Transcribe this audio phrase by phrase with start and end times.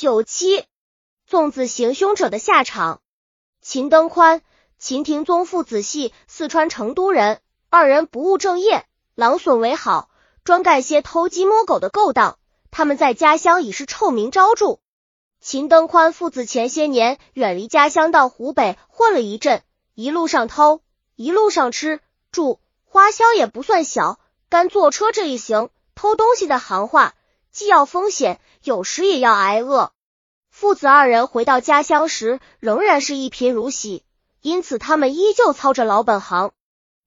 [0.00, 0.64] 九七，
[1.28, 3.02] 粽子行凶者的下场。
[3.60, 4.40] 秦登宽、
[4.78, 10.08] 秦廷宗父子系四川成都人，二人不务正业，狼损为好，
[10.42, 12.38] 专干些偷鸡摸狗的勾当。
[12.70, 14.78] 他们在家乡已是臭名昭著。
[15.38, 19.62] 秦登宽父子前些年远离家乡到湖北混了一阵，
[19.94, 20.80] 一路上偷，
[21.14, 22.00] 一路上吃
[22.32, 24.18] 住，花销也不算小。
[24.48, 27.14] 干坐车这一行，偷东西的行话。
[27.52, 29.90] 既要风险，有时也要挨饿。
[30.50, 34.04] 父子二人回到家乡时，仍然是一贫如洗，
[34.40, 36.52] 因此他们依旧操着老本行。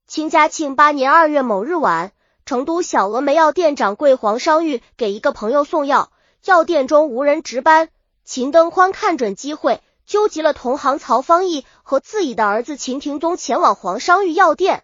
[0.06, 2.12] 清嘉庆八年二月某日晚，
[2.46, 6.12] 成都小峨眉药店掌柜黄商玉给一个朋友送药，
[6.44, 7.90] 药店中无人值班。
[8.26, 14.84] 秦登宽看准机会，纠集了同行曹方义和自己的儿子秦廷宗前往黄商玉药店。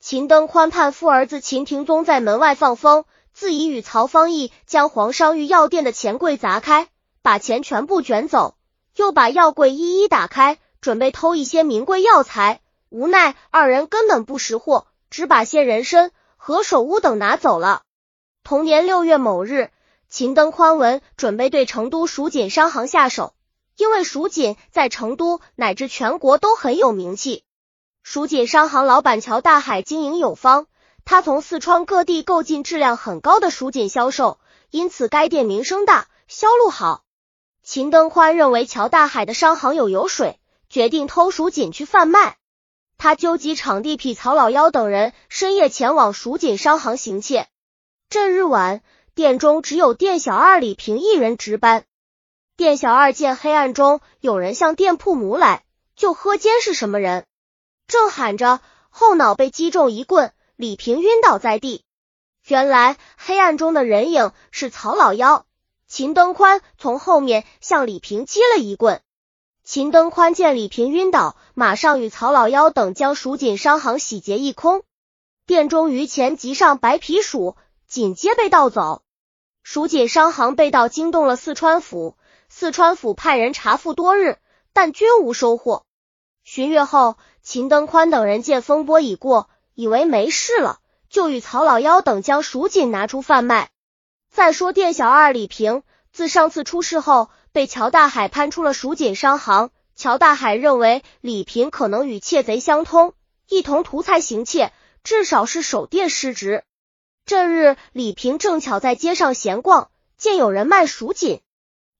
[0.00, 3.04] 秦登宽盼父儿子秦廷宗在门外放风。
[3.38, 6.88] 自己与曹方义将黄商玉药店的钱柜砸开，
[7.22, 8.56] 把钱全部卷走，
[8.96, 12.60] 又把药柜一一打开，准备偷一些名贵药材。
[12.88, 17.82] 无奈二人根本不识货，只把些人参、何首乌等拿走了。
[18.42, 19.70] 同年六月某日，
[20.08, 23.34] 秦登宽文准备对成都蜀锦商行下手，
[23.76, 27.44] 因为蜀锦在成都乃至全国都很有名气。
[28.02, 30.66] 蜀锦商行老板乔大海经营有方。
[31.10, 37.02] 他从四川各地购进质量很高的蜀锦销售，因此该店名声大，销路好。
[37.62, 42.36] 秦登宽认为乔大海的商行有油水，决定偷蜀锦去贩卖。
[42.98, 47.48] 他纠集场地痞曹老幺等人，深夜前往蜀锦商行行窃。
[48.10, 48.82] 这日晚，
[49.14, 51.84] 店中只有店小二李平一人值班。
[52.54, 55.64] 店小二见黑暗中有人向店铺谋来，
[55.96, 57.24] 就喝监是什么人，
[57.86, 60.34] 正喊着，后脑被击中一棍。
[60.60, 61.84] 李平晕倒在地，
[62.44, 65.46] 原来黑暗中的人影是曹老幺。
[65.86, 69.00] 秦登宽从后面向李平击了一棍。
[69.62, 74.82] 秦登宽见李平晕倒，马上与曹老妖等将蜀锦商行洗劫一空，
[75.46, 77.54] 店中余钱及上白皮鼠
[77.86, 79.04] 紧接被盗走。
[79.62, 82.16] 蜀锦商行被盗惊动了四川府，
[82.48, 84.38] 四川府派人查复多日，
[84.72, 85.84] 但均无收获。
[86.42, 89.48] 巡阅后，秦登宽等人见风波已过。
[89.78, 93.70] 以为没事了，就与曹老幺等将蜀锦拿出贩卖。
[94.28, 99.70] 再说店小二李平，自上次出事后，被乔大海攀出了蜀锦商行。
[99.94, 103.14] 乔大海认为李平可能与窃贼相通，
[103.48, 104.72] 一同图财行窃，
[105.04, 106.64] 至少是守店失职。
[107.24, 111.40] 这日，李平正巧在街上闲逛，见有人卖蜀锦，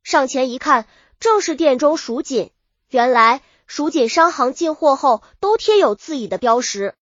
[0.03, 0.89] 上前一看，
[1.21, 2.51] 正是店中蜀锦。
[2.89, 6.97] 原来蜀锦商行进货后都贴有自己的标识。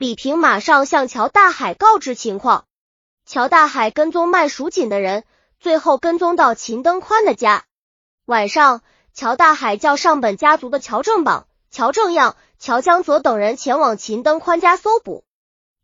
[0.00, 2.64] 李平马上向乔大海告知情况，
[3.26, 5.24] 乔大海跟踪卖蜀锦的人，
[5.58, 7.66] 最后跟踪到秦登宽的家。
[8.24, 8.80] 晚上，
[9.12, 15.22] 乔大海叫上本家族的乔正榜、乔正样、乔江泽等人前往秦登宽家搜捕。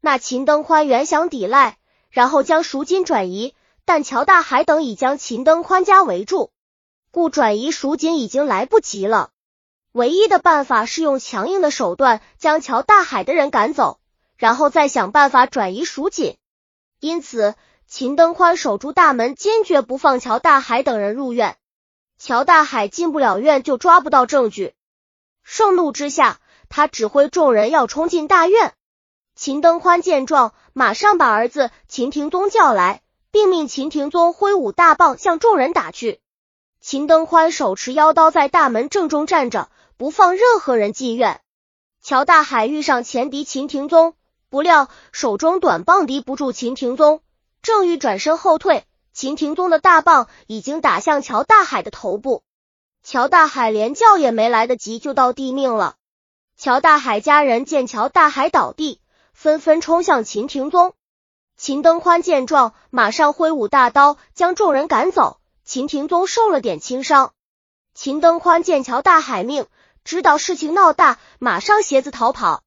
[0.01, 1.77] 那秦登宽原想抵赖，
[2.09, 3.55] 然后将赎金转移，
[3.85, 6.53] 但乔大海等已将秦登宽家围住，
[7.11, 9.29] 故转移赎金已经来不及了。
[9.93, 14.01] 唯一的办法是用强硬的手段将乔大海的人赶走。
[14.37, 16.37] 然后再想办法转移蜀锦，
[17.01, 17.55] 因此
[17.87, 21.57] 秦登宽守住大门，坚决不放乔大海等人入院。
[22.19, 24.75] 乔大海进不了院，就抓不到证据。
[25.43, 28.75] 盛怒之下，他指挥众人要冲进大院。
[29.35, 36.21] 秦登宽见状，马上把儿子秦廷宗叫来，并命秦廷宗挥舞大棒向众人打去。
[36.81, 41.41] 秦登宽手持腰刀在大门正中站着，不放任何人进院。
[42.03, 44.16] 乔大海遇上前敌秦廷宗。
[44.49, 47.21] 不料手中短棒敌不住秦廷宗，
[47.63, 52.43] 正欲转身后退，秦廷宗的大棒已经打向乔大海的头部，
[53.03, 55.97] 乔大海连叫也没来得及，就到地命了。
[56.57, 59.01] 乔大海家人见乔大海倒地，
[59.33, 60.95] 纷纷冲向秦廷宗。
[61.57, 65.41] 秦登宽见状，马上挥舞大刀将众人赶走。
[65.65, 67.33] 秦廷宗受了点轻伤。
[67.95, 69.67] 秦登宽见乔大海命，
[70.05, 72.63] 知道事情闹大，马上携子逃跑。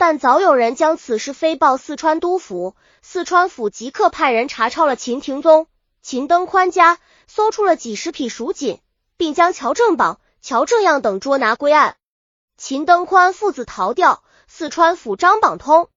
[0.00, 5.66] 但早有人将此事飞报四川督府，四川府即刻派人查抄了秦廷宗、
[6.00, 8.80] 秦登宽家，搜出了几十匹蜀锦，
[9.18, 11.98] 并将乔正榜、乔正样等捉拿归案。
[12.56, 15.90] 秦登宽父子逃掉，四川府张榜通。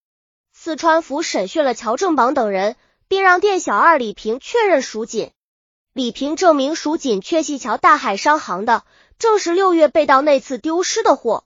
[0.52, 2.76] 四川府审讯了乔正榜等人，
[3.08, 5.32] 并让店小二李平确认蜀锦。
[5.94, 8.84] 李平证明蜀锦确系乔大海商行的，
[9.18, 11.46] 正是六月被盗那次丢失的货。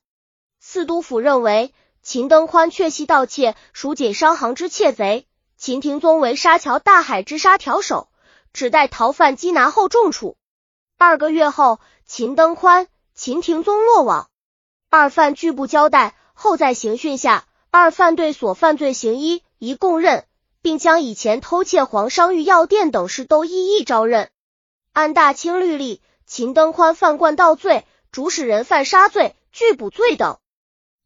[0.60, 1.72] 四督府认为。
[2.08, 5.28] 秦登宽确系盗窃蜀锦商行之窃贼，
[5.58, 8.08] 秦廷宗为沙桥大海之沙条手，
[8.54, 10.38] 只待逃犯缉拿后重处。
[10.98, 14.30] 二个月后，秦登宽、秦廷宗落网，
[14.90, 16.16] 二犯拒不交代。
[16.32, 20.26] 后在刑讯下，二犯对所犯罪行一一供认，
[20.62, 24.30] 并将以前偷窃黄商玉药店等事都一一招认。
[24.94, 30.40] 按大清律例，秦登宽犯惯盗罪，主使人犯杀罪，拒捕罪等，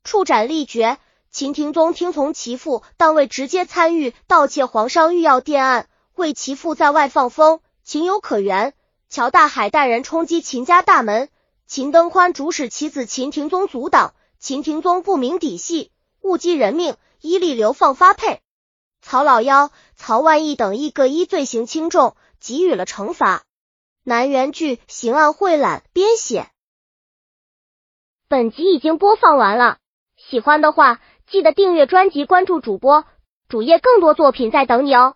[0.03, 0.98] 处斩立决。
[1.30, 8.74] 秦廷宗听从其父，但未直接参与盗窃皇商玉药店案，为其父在外放风，情有可原。
[9.09, 11.30] 乔大海带人冲击秦家大门，
[11.68, 14.13] 秦登宽主使其子秦廷宗阻挡。
[14.39, 18.42] 秦廷宗不明底细，误击人命，依例流放发配。
[19.01, 23.44] 曹老幺、曹万义等亦各依罪行轻重，给予了惩罚。
[24.03, 26.50] 南园剧刑案汇览编写。
[28.27, 29.77] 本集已经播放完了，
[30.30, 33.06] 喜欢的话记得订阅专辑，关注主播
[33.50, 35.16] 主页，更多作品在等你哦。